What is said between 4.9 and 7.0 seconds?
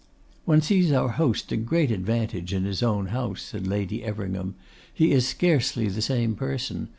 'He is scarcely the same person.